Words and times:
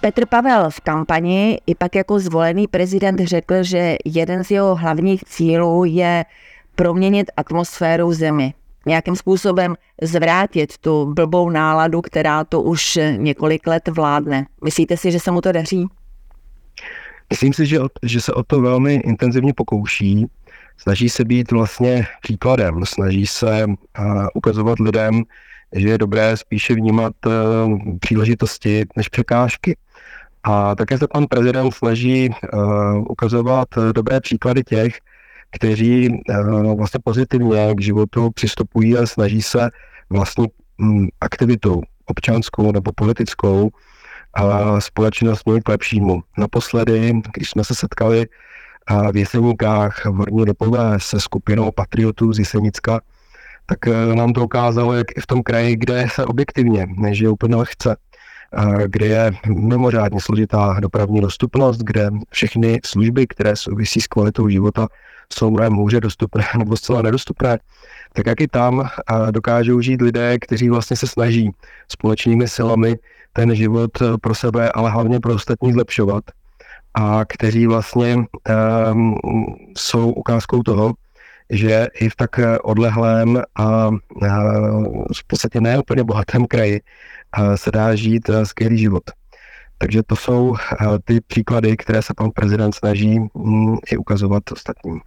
Petr 0.00 0.26
Pavel 0.26 0.70
v 0.70 0.80
kampani 0.80 1.60
i 1.66 1.74
pak 1.74 1.94
jako 1.94 2.18
zvolený 2.18 2.66
prezident 2.66 3.20
řekl, 3.20 3.62
že 3.62 3.96
jeden 4.04 4.44
z 4.44 4.50
jeho 4.50 4.76
hlavních 4.76 5.24
cílů 5.24 5.84
je 5.84 6.24
proměnit 6.74 7.30
atmosféru 7.36 8.12
zemi. 8.12 8.54
Nějakým 8.86 9.16
způsobem 9.16 9.74
zvrátit 10.02 10.78
tu 10.78 11.14
blbou 11.14 11.50
náladu, 11.50 12.00
která 12.00 12.44
to 12.44 12.62
už 12.62 12.98
několik 13.16 13.66
let 13.66 13.88
vládne. 13.88 14.46
Myslíte 14.64 14.96
si, 14.96 15.12
že 15.12 15.20
se 15.20 15.30
mu 15.30 15.40
to 15.40 15.52
daří? 15.52 15.86
Myslím 17.30 17.52
si, 17.52 17.66
že, 17.66 17.78
že 18.02 18.20
se 18.20 18.32
o 18.32 18.42
to 18.42 18.60
velmi 18.60 18.94
intenzivně 18.94 19.52
pokouší. 19.54 20.26
Snaží 20.76 21.08
se 21.08 21.24
být 21.24 21.50
vlastně 21.52 22.06
příkladem, 22.22 22.86
snaží 22.86 23.26
se 23.26 23.66
ukazovat 24.34 24.78
lidem, 24.78 25.22
že 25.72 25.88
je 25.88 25.98
dobré 25.98 26.36
spíše 26.36 26.74
vnímat 26.74 27.12
uh, 27.26 27.32
příležitosti 28.00 28.84
než 28.96 29.08
překážky. 29.08 29.76
A 30.42 30.74
také 30.74 30.98
se 30.98 31.08
pan 31.08 31.26
prezident 31.26 31.72
snaží 31.72 32.28
uh, 32.28 33.04
ukazovat 33.08 33.68
dobré 33.94 34.20
příklady 34.20 34.64
těch, 34.64 34.98
kteří 35.52 36.22
vlastně 36.76 37.00
pozitivně 37.04 37.74
k 37.74 37.80
životu 37.80 38.30
přistupují 38.30 38.98
a 38.98 39.06
snaží 39.06 39.42
se 39.42 39.70
vlastně 40.10 40.46
um, 40.80 41.08
aktivitou 41.20 41.82
občanskou 42.06 42.72
nebo 42.72 42.92
politickou 42.92 43.70
a 44.34 44.80
společnost 44.80 45.42
k 45.64 45.68
lepšímu. 45.68 46.22
Naposledy, 46.38 47.12
když 47.34 47.50
jsme 47.50 47.64
se 47.64 47.74
setkali 47.74 48.26
v 49.12 49.16
Jeseníkách 49.16 50.04
v 50.04 50.14
Horní 50.14 50.44
Lipové 50.44 50.98
se 50.98 51.20
skupinou 51.20 51.70
patriotů 51.70 52.32
z 52.32 52.38
Jesenicka, 52.38 53.00
tak 53.70 53.86
e, 53.86 54.14
nám 54.14 54.32
to 54.32 54.44
ukázalo, 54.44 54.92
jak 54.92 55.06
i 55.16 55.20
v 55.20 55.26
tom 55.26 55.42
kraji, 55.42 55.76
kde 55.76 56.06
se 56.10 56.24
objektivně 56.24 56.86
nežije 56.96 57.30
úplně 57.30 57.56
lehce, 57.56 57.96
kde 58.86 59.06
je 59.06 59.32
mimořádně 59.46 60.20
složitá 60.20 60.80
dopravní 60.80 61.20
dostupnost, 61.20 61.78
kde 61.78 62.10
všechny 62.30 62.80
služby, 62.84 63.26
které 63.26 63.56
souvisí 63.56 64.00
s 64.00 64.06
kvalitou 64.06 64.48
života, 64.48 64.88
jsou 65.32 65.50
mnohem 65.50 65.74
hůře 65.74 66.00
dostupné 66.00 66.44
nebo 66.58 66.76
zcela 66.76 67.02
nedostupné, 67.02 67.58
tak 68.12 68.26
jak 68.26 68.40
i 68.40 68.48
tam 68.48 68.88
dokážou 69.30 69.80
žít 69.80 70.02
lidé, 70.02 70.38
kteří 70.38 70.70
vlastně 70.70 70.96
se 70.96 71.06
snaží 71.06 71.50
společnými 71.88 72.48
silami 72.48 72.98
ten 73.32 73.54
život 73.54 73.90
pro 74.20 74.34
sebe, 74.34 74.72
ale 74.72 74.90
hlavně 74.90 75.20
pro 75.20 75.34
ostatní 75.34 75.72
zlepšovat 75.72 76.24
a 76.94 77.24
kteří 77.28 77.66
vlastně 77.66 78.16
um, 78.16 79.14
jsou 79.76 80.12
ukázkou 80.12 80.62
toho, 80.62 80.94
že 81.50 81.88
i 82.00 82.08
v 82.08 82.16
tak 82.16 82.40
odlehlém 82.62 83.42
a 83.54 83.88
uh, 83.88 83.98
v 85.16 85.24
podstatě 85.26 85.60
ne 85.60 85.78
úplně 85.78 86.04
bohatém 86.04 86.46
kraji 86.46 86.80
uh, 87.38 87.54
se 87.54 87.70
dá 87.70 87.94
žít 87.94 88.30
skvělý 88.44 88.78
život. 88.78 89.02
Takže 89.78 90.02
to 90.02 90.16
jsou 90.16 90.56
ty 91.04 91.20
příklady, 91.20 91.76
které 91.76 92.02
se 92.02 92.14
pan 92.16 92.30
prezident 92.30 92.72
snaží 92.72 93.20
um, 93.32 93.78
i 93.90 93.96
ukazovat 93.96 94.42
ostatním. 94.52 95.00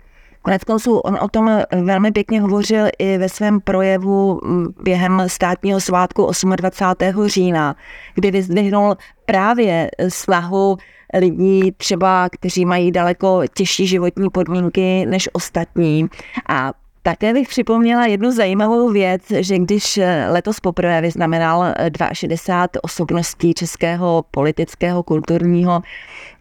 Konec 0.43 0.63
konců 0.63 0.97
on 0.97 1.17
o 1.21 1.27
tom 1.27 1.61
velmi 1.83 2.11
pěkně 2.11 2.41
hovořil 2.41 2.85
i 2.99 3.17
ve 3.17 3.29
svém 3.29 3.61
projevu 3.61 4.39
během 4.83 5.23
státního 5.27 5.79
svátku 5.79 6.31
28. 6.55 7.27
října, 7.27 7.75
kdy 8.15 8.31
vyzdvihnul 8.31 8.97
právě 9.25 9.91
snahu 10.09 10.77
lidí 11.19 11.71
třeba, 11.77 12.29
kteří 12.29 12.65
mají 12.65 12.91
daleko 12.91 13.41
těžší 13.55 13.87
životní 13.87 14.29
podmínky 14.29 15.05
než 15.05 15.29
ostatní 15.33 16.07
a 16.49 16.73
také 17.03 17.33
bych 17.33 17.47
připomněla 17.47 18.05
jednu 18.05 18.31
zajímavou 18.31 18.89
věc, 18.89 19.21
že 19.39 19.57
když 19.57 19.99
letos 20.29 20.59
poprvé 20.59 21.01
vyznamenal 21.01 21.73
62 22.13 22.83
osobností 22.83 23.53
českého 23.53 24.25
politického, 24.31 25.03
kulturního 25.03 25.81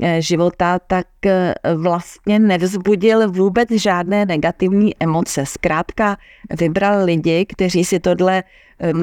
eh, 0.01 0.23
života, 0.23 0.79
tak 0.79 1.07
eh, 1.27 1.55
vlastně 1.77 2.39
nevzbudil 2.39 3.31
vůbec 3.31 3.71
žádné 3.71 4.27
negativní 4.27 4.95
emoce. 5.01 5.47
Zkrátka 5.47 6.17
vybral 6.59 7.05
lidi, 7.05 7.47
kteří 7.47 7.85
si 7.85 8.01
tohle 8.01 8.43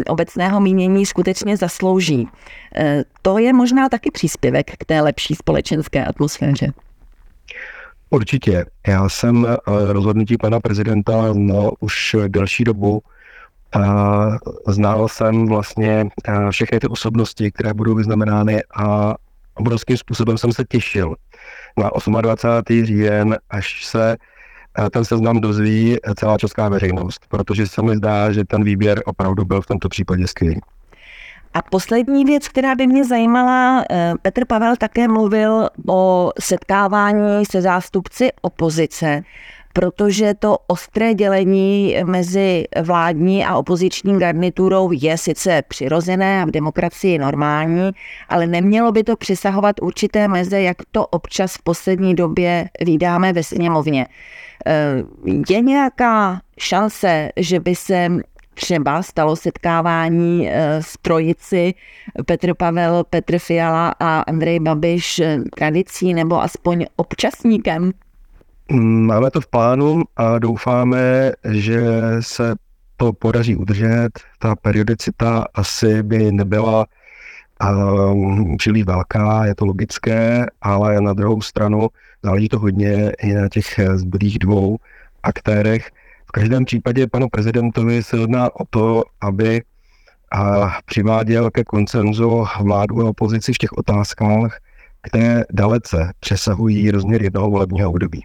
obecného 0.07 0.59
mínění 0.59 1.05
skutečně 1.05 1.57
zaslouží. 1.57 2.27
Eh, 2.75 3.03
to 3.21 3.37
je 3.37 3.53
možná 3.53 3.89
taky 3.89 4.11
příspěvek 4.11 4.71
k 4.77 4.85
té 4.85 5.01
lepší 5.01 5.35
společenské 5.35 6.05
atmosféře. 6.05 6.71
Určitě. 8.09 8.65
Já 8.87 9.09
jsem 9.09 9.47
eh, 9.49 9.57
rozhodnutí 9.93 10.37
pana 10.37 10.59
prezidenta 10.59 11.33
znal 11.33 11.71
už 11.79 12.15
delší 12.27 12.63
dobu. 12.63 13.01
Znal 14.67 15.07
jsem 15.07 15.47
vlastně 15.47 16.05
eh, 16.27 16.51
všechny 16.51 16.79
ty 16.79 16.87
osobnosti, 16.87 17.51
které 17.51 17.73
budou 17.73 17.95
vyznamenány 17.95 18.63
a 18.75 19.15
obrovským 19.53 19.97
způsobem 19.97 20.37
jsem 20.37 20.51
se 20.51 20.63
těšil 20.69 21.15
na 21.77 22.21
28. 22.21 22.85
říjen, 22.85 23.37
až 23.49 23.85
se 23.85 24.17
eh, 24.79 24.89
ten 24.89 25.05
seznam 25.05 25.41
dozví 25.41 25.97
celá 26.15 26.37
česká 26.37 26.69
veřejnost, 26.69 27.25
protože 27.29 27.67
se 27.67 27.81
mi 27.81 27.97
zdá, 27.97 28.31
že 28.31 28.45
ten 28.45 28.63
výběr 28.63 29.01
opravdu 29.05 29.45
byl 29.45 29.61
v 29.61 29.65
tomto 29.65 29.89
případě 29.89 30.27
skvělý. 30.27 30.61
A 31.53 31.61
poslední 31.61 32.25
věc, 32.25 32.47
která 32.47 32.75
by 32.75 32.87
mě 32.87 33.05
zajímala, 33.05 33.83
eh, 33.89 34.13
Petr 34.21 34.45
Pavel 34.45 34.75
také 34.75 35.07
mluvil 35.07 35.69
o 35.87 36.31
setkávání 36.39 37.45
se 37.51 37.61
zástupci 37.61 38.29
opozice, 38.41 39.23
protože 39.73 40.33
to 40.33 40.57
ostré 40.67 41.13
dělení 41.13 41.95
mezi 42.05 42.65
vládní 42.81 43.45
a 43.45 43.57
opoziční 43.57 44.19
garniturou 44.19 44.91
je 44.91 45.17
sice 45.17 45.61
přirozené 45.67 46.41
a 46.41 46.45
v 46.45 46.51
demokracii 46.51 47.17
normální, 47.17 47.91
ale 48.29 48.47
nemělo 48.47 48.91
by 48.91 49.03
to 49.03 49.15
přesahovat 49.15 49.75
určité 49.81 50.27
meze, 50.27 50.61
jak 50.61 50.77
to 50.91 51.07
občas 51.07 51.55
v 51.55 51.63
poslední 51.63 52.15
době 52.15 52.69
vydáme 52.85 53.33
ve 53.33 53.43
sněmovně. 53.43 54.07
Eh, 54.65 55.03
je 55.49 55.61
nějaká 55.61 56.41
šance, 56.57 57.29
že 57.37 57.59
by 57.59 57.75
se 57.75 58.09
třeba 58.59 59.03
stalo 59.03 59.35
setkávání 59.35 60.49
eh, 60.49 60.83
s 60.83 60.97
trojici 61.01 61.73
Petr 62.25 62.53
Pavel, 62.53 63.03
Petr 63.09 63.39
Fiala 63.39 63.95
a 63.99 64.19
Andrej 64.19 64.59
Babiš 64.59 65.19
eh, 65.19 65.39
tradicí 65.55 66.13
nebo 66.13 66.41
aspoň 66.41 66.85
občasníkem? 66.95 67.91
Máme 68.81 69.31
to 69.31 69.41
v 69.41 69.47
plánu 69.47 70.03
a 70.15 70.39
doufáme, 70.39 71.31
že 71.49 71.81
se 72.19 72.55
to 72.97 73.13
podaří 73.13 73.55
udržet. 73.55 74.09
Ta 74.39 74.55
periodicita 74.55 75.45
asi 75.53 76.03
by 76.03 76.31
nebyla 76.31 76.85
um, 78.13 78.57
příliš 78.57 78.83
velká, 78.83 79.45
je 79.45 79.55
to 79.55 79.65
logické, 79.65 80.45
ale 80.61 81.01
na 81.01 81.13
druhou 81.13 81.41
stranu 81.41 81.87
záleží 82.23 82.49
to 82.49 82.59
hodně 82.59 83.11
i 83.21 83.33
na 83.33 83.49
těch 83.49 83.79
zbylých 83.93 84.39
dvou 84.39 84.77
aktérech. 85.23 85.91
V 86.29 86.31
každém 86.31 86.65
případě 86.65 87.07
panu 87.07 87.27
prezidentovi 87.29 88.03
se 88.03 88.17
jedná 88.17 88.55
o 88.55 88.65
to, 88.69 89.03
aby 89.21 89.61
a 90.31 90.71
přiváděl 90.85 91.51
ke 91.51 91.63
koncenzu 91.63 92.45
vládu 92.61 93.01
a 93.01 93.09
opozici 93.09 93.53
v 93.53 93.57
těch 93.57 93.73
otázkách, 93.73 94.59
které 95.01 95.43
dalece 95.51 96.11
přesahují 96.19 96.91
rozměr 96.91 97.21
jednoho 97.21 97.49
volebního 97.49 97.89
období. 97.89 98.23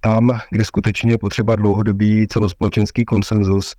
Tam, 0.00 0.40
kde 0.50 0.64
skutečně 0.64 1.12
je 1.12 1.18
potřeba 1.18 1.56
dlouhodobý 1.56 2.26
celospolečenský 2.28 3.04
konsenzus, 3.04 3.74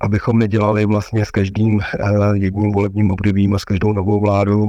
abychom 0.00 0.38
nedělali 0.38 0.86
vlastně 0.86 1.24
s 1.24 1.30
každým 1.30 1.80
eh, 1.80 2.04
jedním 2.32 2.72
volebním 2.72 3.10
obdobím 3.10 3.54
a 3.54 3.58
s 3.58 3.64
každou 3.64 3.92
novou 3.92 4.20
vládou 4.20 4.68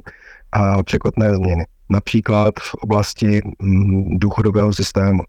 a 0.52 0.84
překotné 0.84 1.36
změny. 1.36 1.66
Například 1.90 2.54
v 2.60 2.74
oblasti 2.74 3.42
mm, 3.62 4.20
důchodového 4.20 4.74
systému 4.74 5.24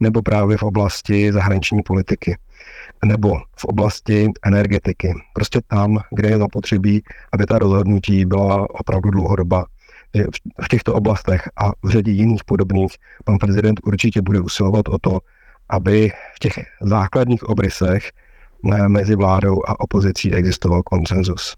nebo 0.00 0.22
právě 0.22 0.56
v 0.56 0.62
oblasti 0.62 1.32
zahraniční 1.32 1.82
politiky 1.82 2.36
nebo 3.04 3.36
v 3.56 3.64
oblasti 3.64 4.30
energetiky. 4.46 5.14
Prostě 5.34 5.60
tam, 5.66 5.98
kde 6.10 6.28
je 6.28 6.38
zapotřebí, 6.38 7.02
aby 7.32 7.46
ta 7.46 7.58
rozhodnutí 7.58 8.24
byla 8.24 8.70
opravdu 8.70 9.10
dlouhodoba. 9.10 9.64
V 10.62 10.68
těchto 10.68 10.94
oblastech 10.94 11.48
a 11.56 11.70
v 11.82 11.88
řadě 11.88 12.10
jiných 12.10 12.44
podobných 12.44 12.96
pan 13.24 13.38
prezident 13.38 13.80
určitě 13.84 14.22
bude 14.22 14.40
usilovat 14.40 14.88
o 14.88 14.98
to, 14.98 15.18
aby 15.68 16.10
v 16.34 16.38
těch 16.38 16.52
základních 16.80 17.42
obrysech 17.42 18.10
mezi 18.88 19.16
vládou 19.16 19.62
a 19.68 19.80
opozicí 19.80 20.34
existoval 20.34 20.82
konsenzus. 20.82 21.54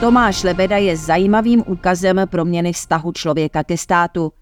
Tomáš 0.00 0.42
Lebeda 0.42 0.76
je 0.76 0.96
zajímavým 0.96 1.62
úkazem 1.66 2.20
proměny 2.30 2.72
vztahu 2.72 3.12
člověka 3.12 3.64
ke 3.64 3.76
státu. 3.76 4.32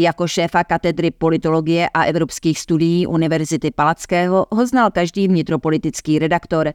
Jako 0.00 0.28
šéfa 0.28 0.64
katedry 0.64 1.10
politologie 1.10 1.88
a 1.94 2.04
evropských 2.04 2.58
studií 2.58 3.06
Univerzity 3.06 3.70
Palackého 3.70 4.46
ho 4.52 4.66
znal 4.66 4.90
každý 4.90 5.28
vnitropolitický 5.28 6.18
redaktor. 6.18 6.72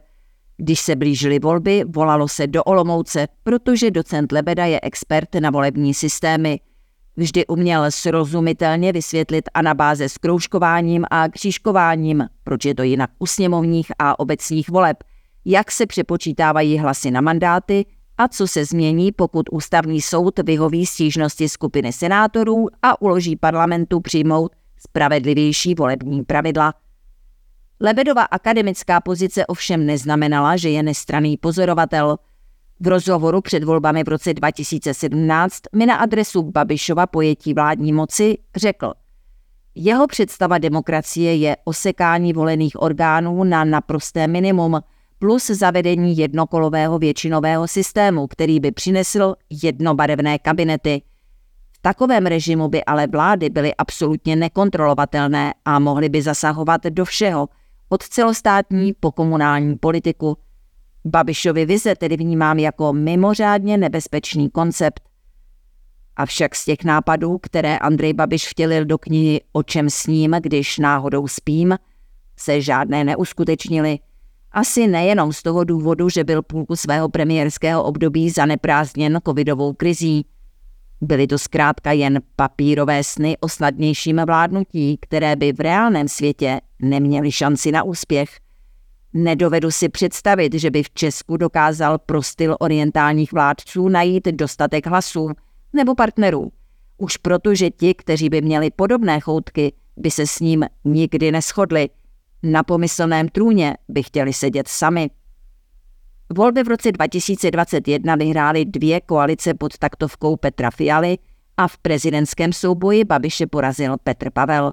Když 0.56 0.80
se 0.80 0.96
blížily 0.96 1.38
volby, 1.38 1.84
volalo 1.86 2.28
se 2.28 2.46
do 2.46 2.64
Olomouce, 2.64 3.28
protože 3.42 3.90
docent 3.90 4.32
Lebeda 4.32 4.66
je 4.66 4.80
expert 4.82 5.34
na 5.40 5.50
volební 5.50 5.94
systémy. 5.94 6.60
Vždy 7.16 7.46
uměl 7.46 7.90
srozumitelně 7.90 8.92
vysvětlit 8.92 9.44
anabáze 9.54 10.08
s 10.08 10.18
kroužkováním 10.18 11.04
a 11.10 11.28
křížkováním, 11.28 12.24
proč 12.44 12.64
je 12.64 12.74
to 12.74 12.82
jinak 12.82 13.10
u 13.18 13.26
sněmovních 13.26 13.92
a 13.98 14.18
obecních 14.18 14.68
voleb, 14.68 14.96
jak 15.44 15.70
se 15.70 15.86
přepočítávají 15.86 16.78
hlasy 16.78 17.10
na 17.10 17.20
mandáty 17.20 17.84
a 18.18 18.28
co 18.28 18.46
se 18.46 18.64
změní, 18.64 19.12
pokud 19.12 19.46
ústavní 19.52 20.00
soud 20.00 20.38
vyhoví 20.38 20.86
stížnosti 20.86 21.48
skupiny 21.48 21.92
senátorů 21.92 22.66
a 22.82 23.02
uloží 23.02 23.36
parlamentu 23.36 24.00
přijmout 24.00 24.52
spravedlivější 24.78 25.74
volební 25.74 26.22
pravidla. 26.22 26.74
Lebedova 27.80 28.22
akademická 28.22 29.00
pozice 29.00 29.46
ovšem 29.46 29.86
neznamenala, 29.86 30.56
že 30.56 30.70
je 30.70 30.82
nestraný 30.82 31.36
pozorovatel. 31.36 32.16
V 32.80 32.88
rozhovoru 32.88 33.40
před 33.40 33.64
volbami 33.64 34.04
v 34.04 34.08
roce 34.08 34.34
2017 34.34 35.60
mi 35.74 35.86
na 35.86 35.96
adresu 35.96 36.42
Babišova 36.42 37.06
pojetí 37.06 37.54
vládní 37.54 37.92
moci 37.92 38.38
řekl 38.56 38.92
Jeho 39.74 40.06
představa 40.06 40.58
demokracie 40.58 41.36
je 41.36 41.56
osekání 41.64 42.32
volených 42.32 42.82
orgánů 42.82 43.44
na 43.44 43.64
naprosté 43.64 44.26
minimum– 44.26 44.80
plus 45.18 45.46
zavedení 45.46 46.16
jednokolového 46.16 46.98
většinového 46.98 47.68
systému, 47.68 48.26
který 48.26 48.60
by 48.60 48.72
přinesl 48.72 49.34
jednobarevné 49.50 50.38
kabinety. 50.38 51.02
V 51.72 51.78
takovém 51.82 52.26
režimu 52.26 52.68
by 52.68 52.84
ale 52.84 53.06
vlády 53.06 53.50
byly 53.50 53.74
absolutně 53.74 54.36
nekontrolovatelné 54.36 55.54
a 55.64 55.78
mohly 55.78 56.08
by 56.08 56.22
zasahovat 56.22 56.84
do 56.84 57.04
všeho, 57.04 57.48
od 57.88 58.02
celostátní 58.02 58.92
po 59.00 59.12
komunální 59.12 59.76
politiku. 59.76 60.38
Babišovi 61.04 61.66
vize 61.66 61.94
tedy 61.94 62.16
vnímám 62.16 62.58
jako 62.58 62.92
mimořádně 62.92 63.76
nebezpečný 63.76 64.50
koncept. 64.50 65.02
Avšak 66.16 66.54
z 66.54 66.64
těch 66.64 66.84
nápadů, 66.84 67.38
které 67.38 67.78
Andrej 67.78 68.12
Babiš 68.12 68.48
vtělil 68.48 68.84
do 68.84 68.98
knihy 68.98 69.40
O 69.52 69.62
čem 69.62 69.90
s 69.90 70.06
ním, 70.06 70.36
když 70.40 70.78
náhodou 70.78 71.28
spím, 71.28 71.78
se 72.36 72.60
žádné 72.60 73.04
neuskutečnily– 73.04 73.98
asi 74.56 74.86
nejenom 74.86 75.32
z 75.32 75.42
toho 75.42 75.64
důvodu, 75.64 76.08
že 76.08 76.24
byl 76.24 76.42
půlku 76.42 76.76
svého 76.76 77.08
premiérského 77.08 77.84
období 77.84 78.30
zaneprázdněn 78.30 79.20
covidovou 79.26 79.72
krizí. 79.72 80.26
Byly 81.00 81.26
to 81.26 81.38
zkrátka 81.38 81.92
jen 81.92 82.22
papírové 82.36 83.04
sny 83.04 83.36
o 83.40 83.48
snadnějším 83.48 84.20
vládnutí, 84.26 84.98
které 85.00 85.36
by 85.36 85.52
v 85.52 85.60
reálném 85.60 86.08
světě 86.08 86.60
neměly 86.82 87.32
šanci 87.32 87.72
na 87.72 87.82
úspěch. 87.82 88.30
Nedovedu 89.12 89.70
si 89.70 89.88
představit, 89.88 90.54
že 90.54 90.70
by 90.70 90.82
v 90.82 90.90
Česku 90.90 91.36
dokázal 91.36 91.98
pro 91.98 92.22
styl 92.22 92.56
orientálních 92.60 93.32
vládců 93.32 93.88
najít 93.88 94.26
dostatek 94.26 94.86
hlasů 94.86 95.30
nebo 95.72 95.94
partnerů. 95.94 96.52
Už 96.98 97.16
proto, 97.16 97.54
že 97.54 97.70
ti, 97.70 97.94
kteří 97.94 98.28
by 98.28 98.40
měli 98.40 98.70
podobné 98.70 99.20
choutky, 99.20 99.72
by 99.96 100.10
se 100.10 100.26
s 100.26 100.40
ním 100.40 100.64
nikdy 100.84 101.32
neschodli– 101.32 101.88
na 102.46 102.62
pomyslném 102.62 103.28
trůně 103.28 103.76
by 103.88 104.02
chtěli 104.02 104.32
sedět 104.32 104.68
sami. 104.68 105.10
Volby 106.32 106.62
v 106.62 106.68
roce 106.68 106.92
2021 106.92 108.14
vyhrály 108.14 108.64
dvě 108.64 109.00
koalice 109.00 109.54
pod 109.54 109.78
taktovkou 109.78 110.36
Petra 110.36 110.70
Fialy 110.70 111.18
a 111.56 111.68
v 111.68 111.78
prezidentském 111.78 112.52
souboji 112.52 113.04
Babiše 113.04 113.46
porazil 113.46 113.96
Petr 114.04 114.30
Pavel. 114.30 114.72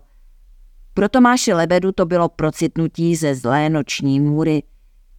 Pro 0.94 1.10
Tomáše 1.10 1.54
Lebedu 1.54 1.92
to 1.92 2.06
bylo 2.06 2.30
procitnutí 2.30 3.16
ze 3.16 3.36
zlé 3.36 3.70
noční 3.70 4.20
můry. 4.20 4.64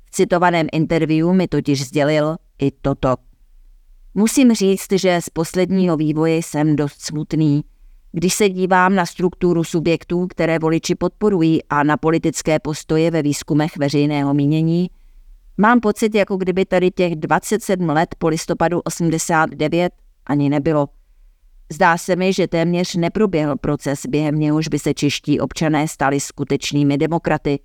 V 0.04 0.10
citovaném 0.10 0.66
interview 0.72 1.32
mi 1.32 1.48
totiž 1.48 1.86
sdělil 1.86 2.36
i 2.58 2.70
toto. 2.70 3.14
Musím 4.14 4.54
říct, 4.54 4.92
že 4.92 5.20
z 5.22 5.28
posledního 5.28 5.96
vývoje 5.96 6.36
jsem 6.36 6.76
dost 6.76 7.00
smutný. 7.00 7.64
Když 8.16 8.34
se 8.34 8.48
dívám 8.48 8.94
na 8.94 9.06
strukturu 9.06 9.64
subjektů, 9.64 10.26
které 10.26 10.58
voliči 10.58 10.94
podporují 10.94 11.64
a 11.64 11.82
na 11.82 11.96
politické 11.96 12.58
postoje 12.58 13.10
ve 13.10 13.22
výzkumech 13.22 13.76
veřejného 13.76 14.34
mínění, 14.34 14.90
mám 15.56 15.80
pocit, 15.80 16.14
jako 16.14 16.36
kdyby 16.36 16.64
tady 16.64 16.90
těch 16.90 17.16
27 17.16 17.88
let 17.88 18.14
po 18.18 18.28
listopadu 18.28 18.80
89 18.80 19.92
ani 20.26 20.48
nebylo. 20.48 20.88
Zdá 21.72 21.98
se 21.98 22.16
mi, 22.16 22.32
že 22.32 22.48
téměř 22.48 22.94
neproběhl 22.94 23.56
proces, 23.56 24.06
během 24.08 24.38
něhož 24.38 24.68
by 24.68 24.78
se 24.78 24.94
čeští 24.94 25.40
občané 25.40 25.88
stali 25.88 26.20
skutečnými 26.20 26.98
demokraty. 26.98 27.58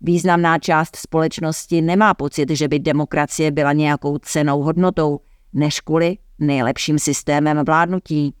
Významná 0.00 0.58
část 0.58 0.96
společnosti 0.96 1.82
nemá 1.82 2.14
pocit, 2.14 2.50
že 2.50 2.68
by 2.68 2.78
demokracie 2.78 3.50
byla 3.50 3.72
nějakou 3.72 4.18
cenou 4.18 4.62
hodnotou, 4.62 5.20
než 5.52 5.80
kvůli 5.80 6.16
nejlepším 6.38 6.98
systémem 6.98 7.64
vládnutí. 7.66 8.34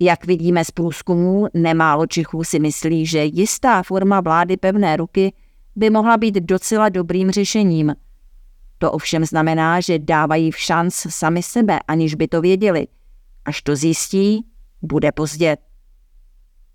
Jak 0.00 0.26
vidíme 0.26 0.64
z 0.64 0.70
průzkumů, 0.70 1.46
nemálo 1.54 2.06
Čechů 2.06 2.44
si 2.44 2.58
myslí, 2.58 3.06
že 3.06 3.24
jistá 3.24 3.82
forma 3.82 4.20
vlády 4.20 4.56
pevné 4.56 4.96
ruky 4.96 5.32
by 5.76 5.90
mohla 5.90 6.16
být 6.16 6.34
docela 6.34 6.88
dobrým 6.88 7.30
řešením. 7.30 7.94
To 8.78 8.92
ovšem 8.92 9.24
znamená, 9.24 9.80
že 9.80 9.98
dávají 9.98 10.50
v 10.50 10.58
šanc 10.58 10.94
sami 10.94 11.42
sebe, 11.42 11.78
aniž 11.88 12.14
by 12.14 12.28
to 12.28 12.40
věděli. 12.40 12.86
Až 13.44 13.62
to 13.62 13.76
zjistí, 13.76 14.46
bude 14.82 15.12
pozdě. 15.12 15.56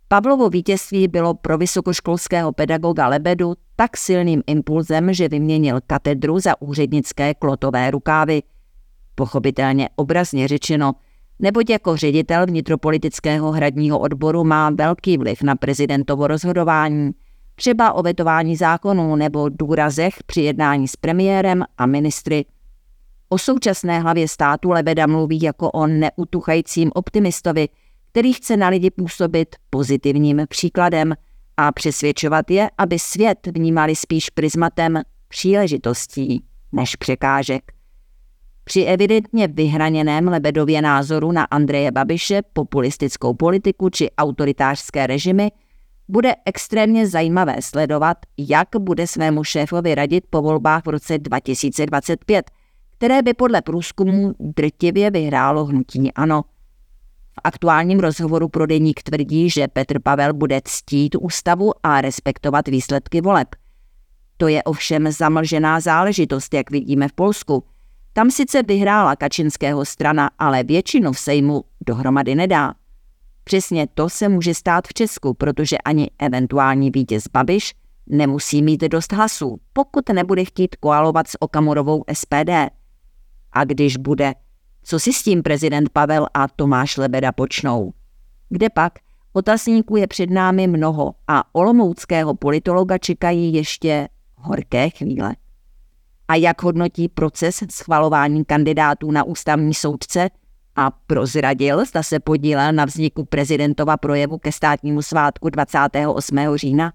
Pavlovo 0.08 0.50
vítězství 0.50 1.08
bylo 1.08 1.34
pro 1.34 1.58
vysokoškolského 1.58 2.52
pedagoga 2.52 3.08
Lebedu 3.08 3.54
tak 3.76 3.98
silným 3.98 4.44
impulzem, 4.48 5.14
že 5.14 5.30
vyměnil 5.30 5.80
katedru 5.88 6.40
za 6.40 6.62
úřednické 6.62 7.34
klotové 7.34 7.92
rukávy. 7.92 8.44
Pochopitelně 9.16 9.90
obrazně 9.96 10.48
řečeno– 10.48 10.94
neboť 11.40 11.70
jako 11.70 11.98
ředitel 11.98 12.46
vnitropolitického 12.46 13.52
hradního 13.52 14.00
odboru 14.00 14.44
má 14.44 14.70
velký 14.70 15.18
vliv 15.18 15.42
na 15.44 15.56
prezidentovo 15.56 16.28
rozhodování, 16.28 17.12
třeba 17.56 17.94
o 17.94 18.04
vetování 18.04 18.56
zákonů 18.56 19.16
nebo 19.16 19.50
důrazech 19.50 20.14
při 20.26 20.42
jednání 20.42 20.88
s 20.88 20.96
premiérem 20.96 21.64
a 21.78 21.86
ministry. 21.86 22.46
O 23.30 23.38
současné 23.38 24.00
hlavě 24.00 24.28
státu 24.28 24.70
Lebeda 24.70 25.08
mluví 25.08 25.42
jako 25.42 25.72
o 25.72 25.88
neutuchajícím 25.88 26.92
optimistovi, 26.94 27.70
který 28.12 28.34
chce 28.34 28.58
na 28.58 28.68
lidi 28.68 28.92
působit 28.92 29.56
pozitivním 29.70 30.42
příkladem 30.50 31.14
a 31.58 31.72
přesvědčovat 31.72 32.52
je, 32.52 32.70
aby 32.78 33.00
svět 33.00 33.48
vnímali 33.48 33.96
spíš 33.96 34.30
prismatem 34.30 35.02
příležitostí 35.28 36.44
než 36.72 36.96
překážek. 36.96 37.79
Při 38.70 38.82
evidentně 38.82 39.48
vyhraněném 39.48 40.28
Lebedově 40.28 40.82
názoru 40.82 41.32
na 41.32 41.44
Andreje 41.44 41.92
Babiše, 41.92 42.42
populistickou 42.54 43.34
politiku 43.34 43.90
či 43.90 44.12
autoritářské 44.12 45.08
režimy 45.08 45.52
bude 46.08 46.36
extrémně 46.46 47.08
zajímavé 47.08 47.56
sledovat, 47.62 48.18
jak 48.38 48.68
bude 48.80 49.08
svému 49.08 49.44
šéfovi 49.44 49.96
radit 49.96 50.24
po 50.30 50.42
volbách 50.42 50.86
v 50.86 50.90
roce 50.90 51.18
2025, 51.18 52.52
které 52.98 53.22
by 53.22 53.34
podle 53.34 53.62
průzkumu 53.62 54.34
drtivě 54.40 55.12
vyhrálo 55.12 55.66
hnutí 55.66 56.14
ANO. 56.14 56.42
V 57.32 57.40
aktuálním 57.44 58.00
rozhovoru 58.00 58.50
pro 58.50 58.66
deník 58.66 59.04
tvrdí, 59.04 59.50
že 59.50 59.68
Petr 59.68 60.00
Pavel 60.00 60.34
bude 60.34 60.62
ctít 60.64 61.16
ústavu 61.20 61.72
a 61.84 62.02
respektovat 62.02 62.68
výsledky 62.68 63.22
voleb. 63.22 63.48
To 64.38 64.48
je 64.48 64.64
ovšem 64.64 65.12
zamlžená 65.12 65.80
záležitost, 65.80 66.54
jak 66.54 66.72
vidíme 66.72 67.08
v 67.08 67.14
Polsku– 67.14 67.64
tam 68.14 68.32
sice 68.32 68.64
vyhrála 68.64 69.16
Kačinského 69.16 69.86
strana, 69.86 70.30
ale 70.40 70.64
většinu 70.64 71.14
v 71.14 71.20
Sejmu 71.20 71.64
dohromady 71.88 72.36
nedá. 72.36 72.74
Přesně 73.44 73.88
to 73.94 74.10
se 74.10 74.30
může 74.30 74.54
stát 74.54 74.88
v 74.88 74.94
Česku, 74.94 75.34
protože 75.34 75.78
ani 75.78 76.10
eventuální 76.20 76.92
vítěz 76.92 77.24
Babiš 77.34 77.74
nemusí 78.08 78.62
mít 78.62 78.82
dost 78.82 79.14
hlasů, 79.14 79.60
pokud 79.74 80.10
nebude 80.10 80.46
chtít 80.46 80.76
koalovat 80.76 81.28
s 81.28 81.42
Okamurovou 81.42 82.04
SPD. 82.14 82.50
A 83.52 83.64
když 83.64 83.98
bude, 83.98 84.34
co 84.84 85.00
si 85.00 85.14
s 85.14 85.24
tím 85.24 85.44
prezident 85.44 85.90
Pavel 85.90 86.28
a 86.34 86.48
Tomáš 86.48 86.98
Lebeda 86.98 87.32
počnou? 87.32 87.94
Kde 88.50 88.70
pak? 88.70 88.94
Otazníků 89.34 89.98
je 89.98 90.08
před 90.08 90.30
námi 90.30 90.68
mnoho 90.68 91.14
a 91.28 91.56
olomouckého 91.56 92.36
politologa 92.36 92.98
čekají 92.98 93.54
ještě 93.54 94.08
horké 94.36 94.90
chvíle 94.90 95.36
a 96.30 96.36
jak 96.36 96.64
hodnotí 96.64 97.08
proces 97.08 97.64
schvalování 97.72 98.46
kandidátů 98.46 99.12
na 99.12 99.24
ústavní 99.24 99.74
soudce 99.74 100.30
a 100.76 100.92
prozradil, 100.92 101.86
zda 101.86 102.04
se 102.04 102.20
podílel 102.20 102.74
na 102.74 102.86
vzniku 102.86 103.26
prezidentova 103.26 103.98
projevu 103.98 104.38
ke 104.38 104.52
státnímu 104.52 105.02
svátku 105.02 105.50
28. 105.50 106.38
října. 106.56 106.94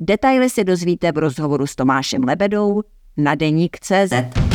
Detaily 0.00 0.50
si 0.50 0.64
dozvíte 0.64 1.12
v 1.12 1.18
rozhovoru 1.18 1.66
s 1.66 1.76
Tomášem 1.76 2.24
Lebedou 2.24 2.82
na 3.16 3.34
deník 3.34 3.76
CZ. 3.78 4.49